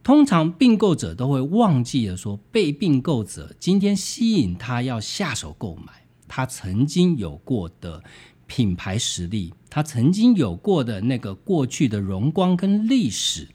[0.03, 8.03] 通常并购者都会忘记了说，被并购者今天吸引他要下手购买，他曾经有过的
[8.45, 13.47] 品牌实力，他曾经有过的那个过去的荣光跟历史，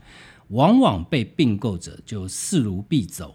[0.53, 3.31] 往往被并购者就视如敝帚。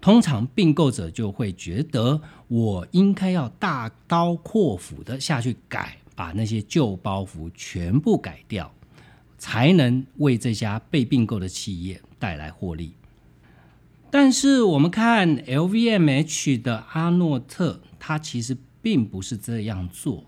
[0.00, 8.72] 通常并购者就会觉得，我应该要大刀阔斧的下去改，把那些旧包袱全部改掉，
[9.36, 12.94] 才能为这家被并购的企业带来获利。
[14.10, 20.24] 但是我们看 LVMH 的阿诺特，他其实并不是这样做。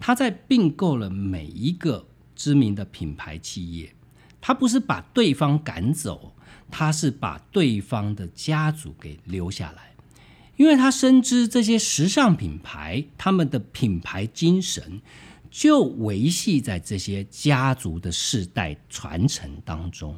[0.00, 3.94] 他在并购了每一个知名的品牌企业，
[4.42, 6.34] 他不是把对方赶走。
[6.74, 9.92] 他是把对方的家族给留下来，
[10.56, 15.02] 因为他深知这些时尚品牌他们的品牌精神
[15.50, 20.16] 就维系在这些家族的世代传承当中。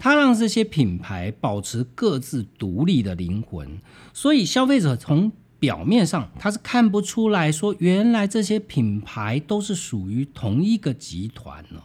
[0.00, 3.80] 他让这些品牌保持各自独立的灵魂，
[4.12, 5.30] 所以消费者从
[5.60, 11.80] 表面上他是看不出来说，原来这些品牌都是属于同一个集团呢。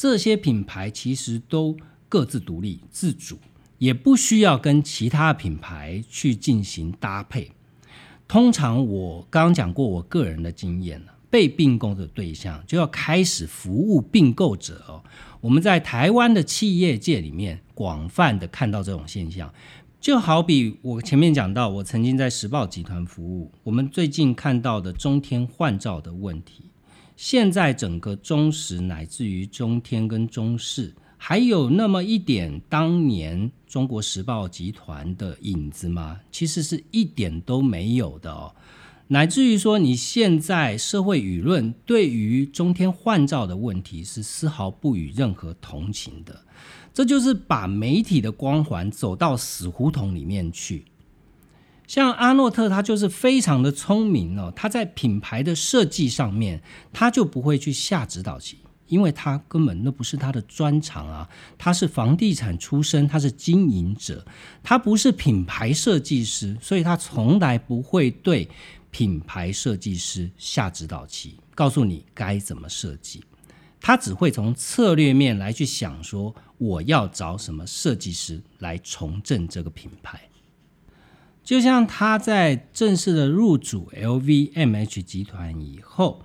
[0.00, 1.76] 这些品牌其实都。
[2.08, 3.38] 各自独立自主，
[3.78, 7.52] 也不需要跟其他品牌去进行搭配。
[8.26, 15.04] 通常我刚刚讲过我个人的经验，被并购的对象就要开始服务并购者哦。
[15.40, 19.54] 我们在台湾的企业界里面广泛的看到这种现象，
[20.00, 26.69] 就好比我前面讲到，我曾经在时报集团服务，我们最近看到的中天换照的问题，
[27.22, 36.18] 现在整个中时乃至于中天跟中视，还有那么一点当年中国时报集团的影子吗？
[36.32, 38.54] 其实是一点都没有的哦。
[39.08, 46.40] 乃至于说，你现在社会舆论对于中天换照的问题是丝毫不予任何同情的，
[46.94, 50.86] 这就是把媒体的光环走到死胡同里面去。
[51.90, 56.62] 像阿诺特，他就是非常的聪明哦，他在品牌的设计上面，
[56.92, 61.28] 他就不会去下指导棋，因为他根本那不是他的专长啊。
[61.58, 64.24] 他是房地产出身，他是经营者，
[64.62, 68.48] 他不是品牌设计师，所以他从来不会对。
[68.92, 73.20] 品牌设计师下指导棋，告诉你该怎么设计。
[73.80, 80.20] 他只会从策略面来去想，说我要找什么设计师来重振这个品牌。
[81.50, 86.22] 就像他在正式的入主 LVMH 集团以后，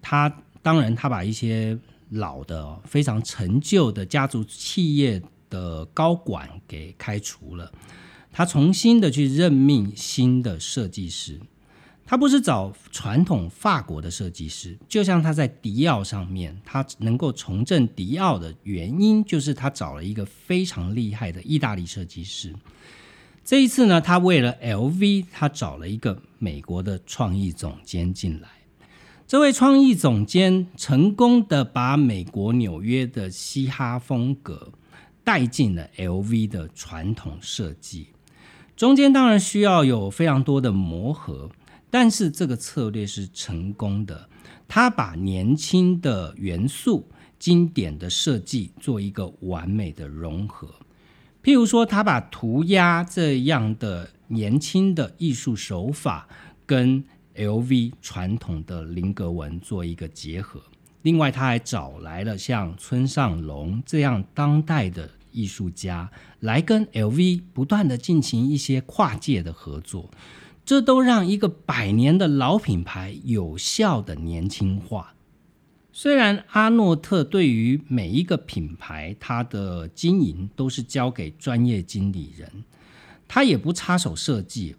[0.00, 5.20] 他当然他把一些老的、非常陈旧的家族企业
[5.50, 7.70] 的高管给开除了，
[8.32, 11.38] 他重新的去任命新的设计师。
[12.06, 22.54] 他不是找传统法国的设计师，就像他在迪奥上面，他能够重振迪奥的原因，就是他找了一个非常厉害的意大利设计师。
[23.44, 28.48] 这一次呢，他为了 LV，他找了一个美国的创意总监进来。
[29.26, 34.72] 这位创意总监成功的把美国纽约的嘻哈风格
[35.24, 38.08] 带进了 LV 的传统设计，
[38.76, 41.50] 中间当然需要有非常多的磨合。
[41.90, 44.28] 但是这个策略是成功的，
[44.66, 47.06] 他把年轻的元素、
[47.38, 50.68] 经典的设计做一个完美的融合。
[51.42, 56.28] 譬如说，他把涂鸦这样的年轻的艺术手法
[56.64, 57.02] 跟
[57.34, 60.62] LV 传统的菱格纹做一个结合。
[61.02, 66.08] 另外，他还找来了像村上隆这样当代的艺术家
[66.40, 70.08] 来跟 LV 不断的进行一些跨界的合作。
[70.64, 75.12] 这都让一个百年的老品牌有效的年轻化。
[75.94, 82.64] 虽然阿诺特对于每一个品牌，它的经营都是交给专业经理人，
[83.28, 84.74] 他也不插手设计，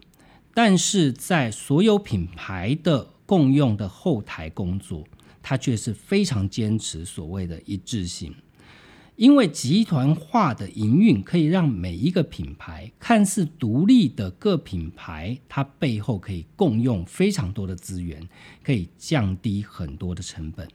[0.55, 5.03] 但是在所有品牌的共用的后台工作，
[5.43, 8.33] 他却是非常坚持所谓的一致性。
[9.15, 18.27] 因为集团化的营运可以让每一个品牌看似独立的各品牌，它背后可以共用非常多的资源，
[18.63, 20.67] 可以降低很多的成本。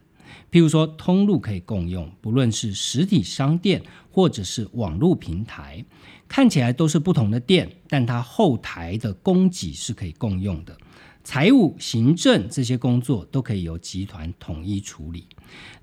[0.51, 5.85] 譬如说，通路可以共用，不论是实体商店或者是网络平台，
[6.27, 10.77] 看起来都是不同的店，但它后台的供给是可以共用的。
[11.25, 15.27] 财务、行政这些工作都可以由集团统一处理。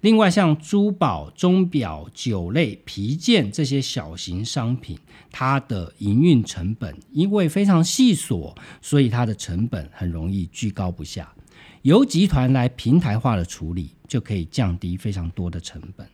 [0.01, 4.97] 另外，像珠宝、钟表、酒类、皮件这些小型商品，
[5.31, 11.31] 它的营运成本因为非常细琐，所以它的成本很容易居高不下。
[11.83, 16.07] 由集团来平台化的处理，就可以降低非常多的成本。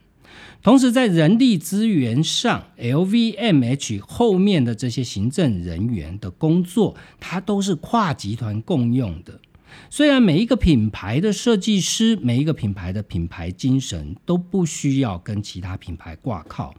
[0.61, 9.39] 同时，在人力资源上，LVMH 后面的这些行政人员的工作，它都是跨集团共用的。
[9.89, 16.73] 虽然每一个品牌的设计师，每一个品牌的品牌精神都不需要跟其他品牌挂靠，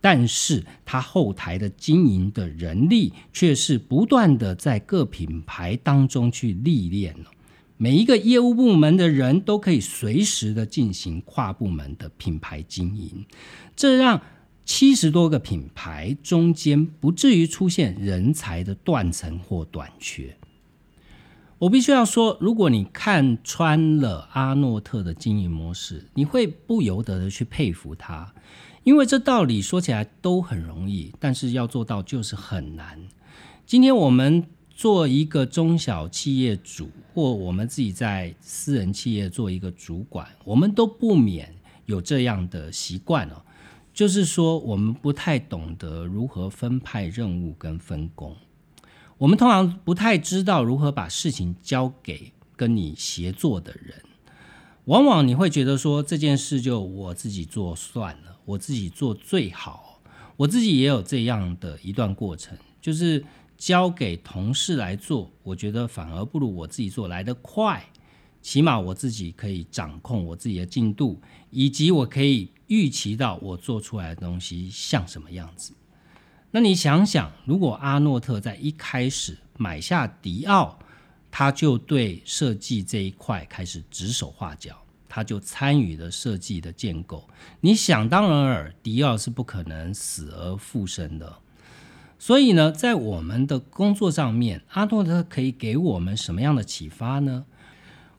[0.00, 7.30] 但是它后台的经营的人力却是不断的在各品牌当中去历练了。
[7.76, 13.26] 每一个业务部门的人都可以随时的进行跨部门的品牌经营，
[13.74, 14.22] 这让
[14.64, 20.36] 七十多个品牌中间不至于出现人才的断层或短缺。
[21.58, 28.34] 我必须要说，如果你看穿了阿诺特的经营模式，你会不由得的去佩服他，
[28.84, 33.02] 因为这道理说起来都很容易，但是要做到就是很难。
[33.66, 34.46] 今天我们。
[34.76, 41.54] 做一个中小企业主，或我们自己在私人企业做一个主管，我们都不免
[41.86, 43.40] 有这样的习惯哦，
[43.92, 48.34] 就是说我们不太懂得如何分派任务跟分工，
[49.16, 54.02] 我们通常不太知道如何把事情交给跟你协作的人，
[54.86, 60.00] 往往你会觉得说这件事就我自己做算了，我自己做最好，
[60.36, 63.24] 我自己也有这样的一段过程，就是。
[63.56, 67.84] 交给同事来做，我觉得反而不如我自己做来得快。
[68.42, 71.18] 起码我自己可以掌控我自己的进度，
[71.50, 75.72] 以及我可以预期到我做出来的东西像什么样子。
[76.50, 80.78] 那你想想，如果阿诺特在一开始买下迪奥，
[81.30, 84.76] 他就对设计这一块开始指手画脚，
[85.08, 87.26] 他就参与了设计的建构。
[87.60, 91.34] 你想当然尔，迪奥是不可能死而复生的。
[92.18, 97.44] 所以呢，在我们的工作上面，阿诺特可以给我们什么样的启发呢？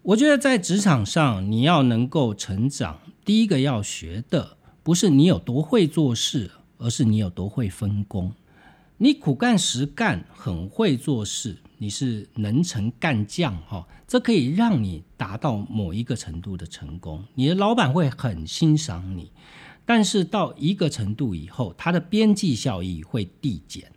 [0.03, 6.51] 我觉得在职场上，你要能够成长，第一个要学的不是你有多会做事。
[6.77, 8.33] 而是你有多会分工，
[8.97, 19.31] 你苦干实干，很会做事，你是能成干将哈，这可以让你达到某一个程度的成功，你的老板会很欣赏你。
[19.86, 23.91] 但是到一个程度以后，它的边际效益会递减，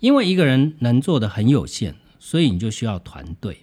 [0.00, 3.58] 因为一个人能做的很有限，所以你就需要团队。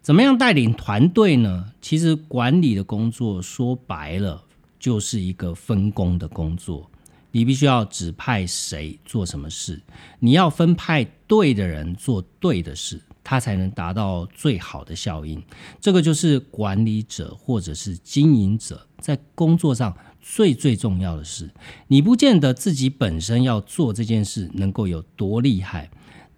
[0.00, 1.72] 怎么样带领团队呢？
[1.80, 4.42] 其实管理的工作说白了
[4.78, 6.90] 就是一个分工的工作。
[7.32, 9.80] 你必须要指派谁做什么事，
[10.18, 15.40] 你要分派对的人做对的事，他才能达到最好的效应。
[15.80, 21.50] 这个就是管理者或者是经营者在工作上最最重要的是。
[21.88, 25.90] 你不见得自己本身要做这件事能够有多厉害，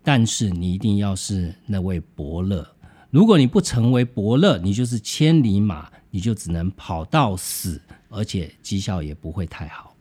[0.03, 2.67] 但是你一定要是那位伯乐。
[3.11, 9.95] 如果你不成为伯乐，你就是千里马，你就只能跑到死，而且绩效也不会太好。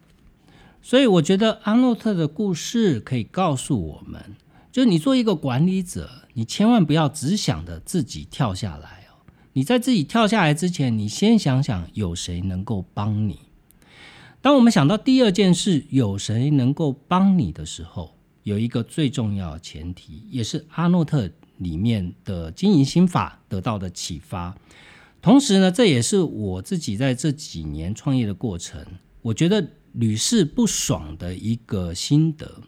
[0.81, 4.35] 所以我觉得阿诺特的故事可以告诉我们，
[4.71, 9.19] 就你做一个管理者，你千万不要只想着自己跳下来哦。
[9.53, 13.37] 你在自己跳下来之前，你先想想有谁能够帮你。
[14.41, 24.55] 当我们想到第二件事有谁能够帮你的时候，有一个最重要前提，也是阿诺特里面的经营心法得到的启发。
[25.21, 28.85] 同时呢，这也是我自己在这几年创业的过程，
[29.21, 29.67] 我觉得。
[29.93, 32.61] 屡试不爽的一个心得，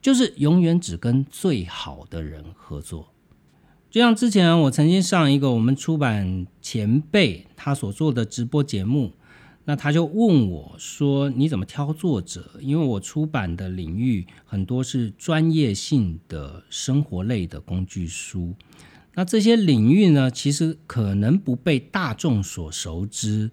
[0.00, 3.08] 就是永远只跟最好的人合作。
[3.90, 9.14] 就像之前我曾经上一个我们出版前辈他所做的直播节目，
[9.64, 18.54] 那他就问我说：“你怎么挑作者？”因为我出版的领域很多是专业性的生活类的工具书，
[19.14, 23.50] 那这些领域呢，其实可能不被大众所熟知。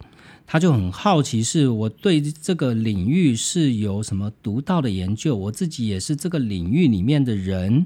[0.49, 5.36] 他就很好奇，是我对这个领域是有什么独到的研究？
[5.36, 7.86] 我自己也是这个领域里面的人，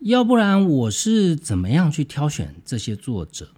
[0.00, 3.48] 要不然我是怎么样去挑选这些作者？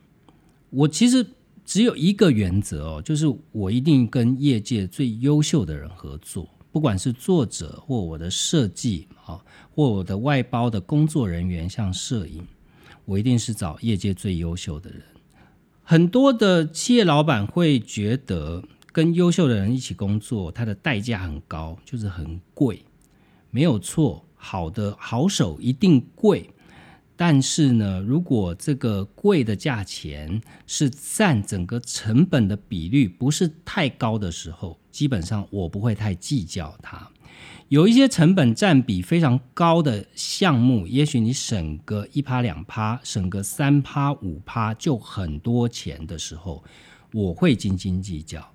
[0.70, 1.26] 我其实
[1.68, 9.38] 只有一个原则哦，就是我一定跟业界最优秀的人合作，不管是作者或我的设计啊，
[9.70, 12.42] 或我的外包的工作人员，像摄影，
[13.04, 15.02] 我一定是找业界最优秀的人。
[15.82, 22.82] 很多的企业老板会觉得跟优秀的人一起工作，他的代价很高，就是很贵，
[23.50, 24.24] 没有错。
[24.40, 26.48] 好的好手一定贵，
[27.20, 37.10] 但是呢，如果这个贵的价钱是占整个成本的比率不是太高的时候，基本上我不会太计较它。
[37.70, 46.62] 有一些成本占比非常高的项目，也许你省个一趴两趴，省个三趴五趴就很多钱的时候，
[47.12, 48.52] 我会斤斤计较。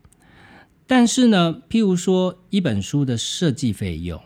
[0.88, 4.22] 但是呢，譬如说一本书的设计费用，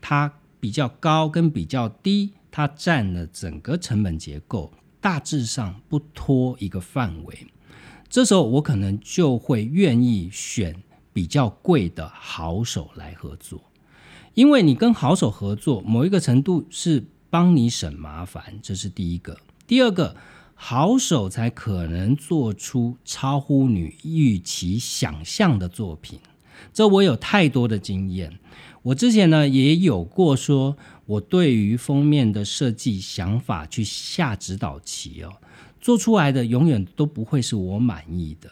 [0.00, 7.46] 它比较高跟比较低，它占了整个成本结构，大致上不脱一个范围。
[8.08, 10.74] 这时候我可能就会愿意选
[11.12, 13.60] 比较贵的好手来合作。
[14.32, 19.36] 因为你跟好手合作，某一个程度是帮你省麻烦，这是第一个。
[19.66, 20.16] 第二个，
[20.54, 26.18] 好手才可能做出超乎你预期想象的作品。
[26.72, 28.38] 这我有太多的经验。
[28.82, 35.32] 我之前呢也有过，说我对于封面的设计想法去下指导棋哦，
[35.80, 38.50] 做出来的永远都不会是我满意的。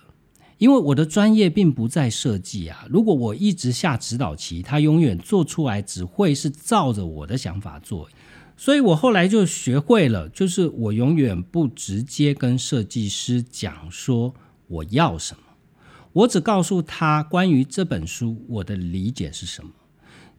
[0.59, 8.09] 因为我的专业并不在设计啊，如果我一直下指导棋，他永远做出来只会是照着我的想法做，
[8.57, 14.33] 所以我后来就学会了，就是我永远不直接跟设计师讲说
[14.69, 15.43] 我要什么，
[16.13, 19.73] 我只告诉他关于这本书我的理解是什么。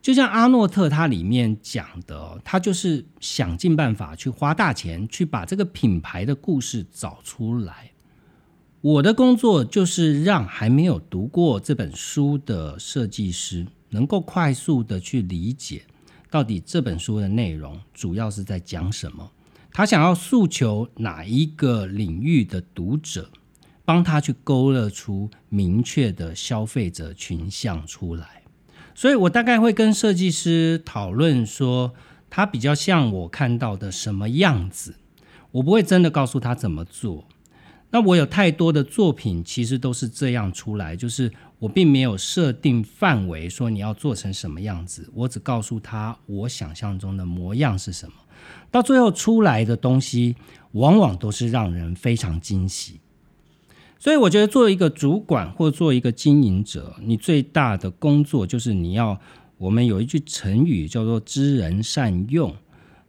[0.06, 7.89] 就像阿诺特他里面讲的，他就是想尽办法去花大钱去把这个品牌的故事找出来。
[8.82, 15.82] 我的工作就是让还没有读过这本书的设计师能够快速的去理解，
[16.30, 19.32] 到底这本书的内容主要是在讲什么，
[19.74, 23.32] 他想要诉求哪一个领域的读者，
[23.84, 28.45] 帮他去勾勒出明确的消费者群像出来。
[28.98, 31.93] 所以我大概会跟设计师讨论说，
[32.30, 34.96] 他比较像我看到的什么样子，
[35.52, 37.28] 我不会真的告诉他怎么做。
[37.91, 48.14] 那我有太多的作品，其实都是这样出来，就是我并没有设定范围，说你要做成什么样子，我只告诉他我想象中的模样是什么，
[48.72, 50.36] 到最后出来的东西，
[50.72, 53.02] 往往都是让人非常惊喜。
[53.98, 59.20] 所以我觉得，做一个主管或做一个经营者，你最大的工作就是你要，
[59.58, 62.56] 我们有一句成语叫做知人善用。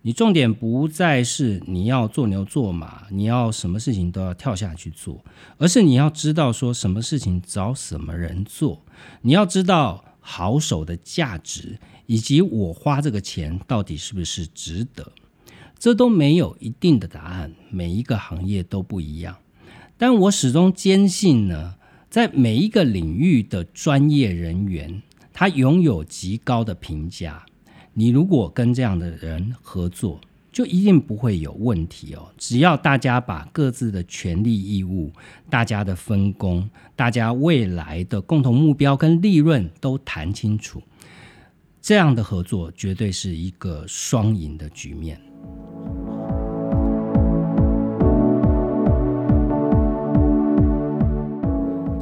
[0.02, 5.22] 你重点不再是你要做牛做马，你要什么事情都要跳下去做，
[5.58, 8.80] 而是你要知道说什么事情找什么人做，
[9.22, 11.76] 你要知道好手的价值，
[12.06, 15.10] 以及我花这个钱到底是不是值得，
[15.76, 19.36] 这都没有一定的答案，每一个行业都不一样。
[19.98, 21.74] 但我始终坚信呢，
[22.10, 27.44] 在每一个领域的专业人员，他拥有极高的评价。
[27.94, 30.20] 你如果跟这样的人合作，
[30.52, 32.30] 就一定不会有问题哦。
[32.36, 35.10] 只要大家把各自的权利义务、
[35.48, 40.82] 大家的分工、大家未来的共同目标跟利润都谈清楚，
[41.80, 45.18] 这样的合作绝对是一个双赢的局面。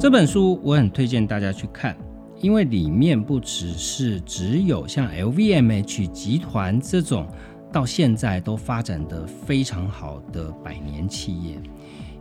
[0.05, 1.97] 这本书我很推荐大家去看。
[2.39, 7.27] 因为里面不只是只有像 LVMH 集团这种
[7.73, 11.59] 到现在都发展的非常好的百年企业，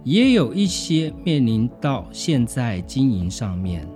[0.03, 3.87] 也有一些面临到现在经营上面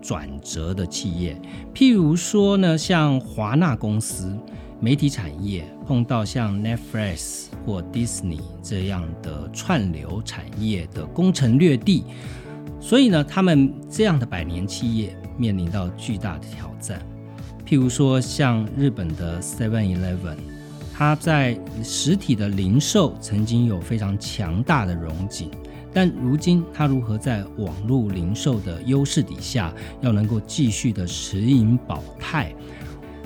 [0.00, 1.38] 转折的企业，
[1.74, 4.34] 譬如说呢，像华纳公司
[4.80, 12.04] 媒体产业碰到像 Netflix 或 Disney 这样的串流产业的攻城略地，
[12.84, 15.16] 所以呢，他们这样的百年企业。
[15.36, 17.04] 面临到巨大的挑战，
[17.66, 20.36] 譬如说像日本的 Seven Eleven，
[20.96, 25.50] 它在实体的零售曾经有非常强大的荣景，
[25.92, 32.54] 但如今它如何在网络零售的优势底下，要能够继续的持盈保泰？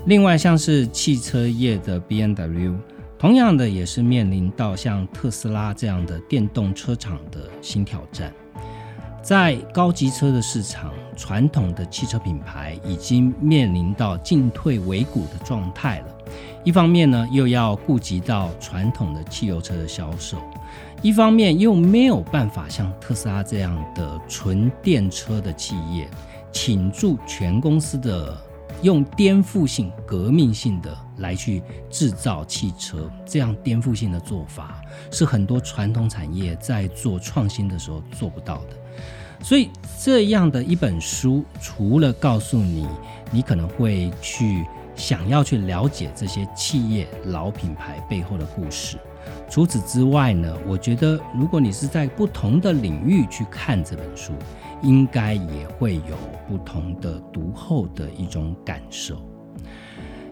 [0.07, 2.75] 另外像是汽车业的 B N W，
[3.19, 8.33] 同样的也是面临到像特斯拉这样的电动车厂的新挑战。
[9.29, 16.07] 在高级车的市场，传统的汽车品牌已经面临到进退维谷的状态了。
[16.65, 20.39] 一方面呢，又要顾及到传统的汽油车的销售；
[21.03, 26.09] 一方面又没有办法像特斯拉这样的纯电车的企业，
[26.51, 28.35] 倾注全公司的
[28.81, 33.11] 用颠覆性、革命性的来去制造汽车。
[33.27, 38.77] 这样颠覆性的做法，是很多传统产业在做创新的时候做不到的。
[39.41, 39.71] 所以
[40.01, 42.87] 这样的一本书，除了告诉你，
[43.31, 44.67] 你可能会去
[44.97, 48.99] 想要去了解这些企业老品牌背后的故事。
[49.49, 54.33] 除此之外呢，我觉得如果你是在不同的领域去看这本书，
[54.83, 56.17] 应该也会有
[56.49, 59.17] 不同的读后的一种感受。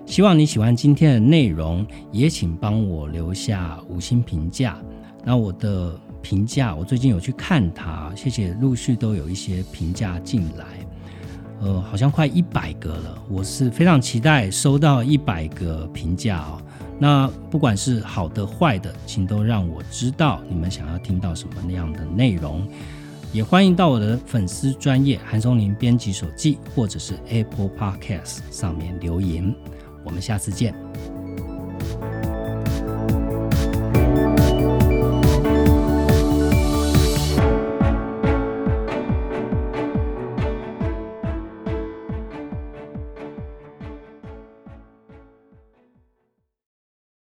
[0.04, 4.76] 希望你喜欢今天的内容，也请帮我留下五星评价。
[5.24, 5.98] 那我的。
[6.28, 10.64] 评价，我最近有去看它，谢谢，陆续都有一些评价进来，
[11.60, 16.60] 呃，好像快一百个了，我是非常期待收到一百个评价哦。
[16.98, 22.66] 那不管是好的坏的，请都让我知道你们想要听到什么那样的内容，
[23.32, 29.54] 也欢迎到我的粉丝专业韩松林编辑手记或者是 Apple Podcast 上面留言，
[30.02, 30.74] 我们下次见。